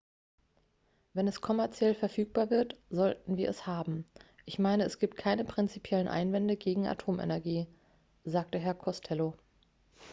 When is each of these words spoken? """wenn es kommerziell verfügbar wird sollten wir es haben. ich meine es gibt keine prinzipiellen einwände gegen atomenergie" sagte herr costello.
"""wenn 1.13 1.27
es 1.27 1.41
kommerziell 1.41 1.93
verfügbar 1.93 2.49
wird 2.49 2.75
sollten 2.89 3.37
wir 3.37 3.47
es 3.47 3.67
haben. 3.67 4.03
ich 4.45 4.57
meine 4.57 4.83
es 4.83 4.97
gibt 4.97 5.15
keine 5.15 5.45
prinzipiellen 5.45 6.07
einwände 6.07 6.57
gegen 6.57 6.87
atomenergie" 6.87 7.67
sagte 8.25 8.57
herr 8.57 8.73
costello. 8.73 9.35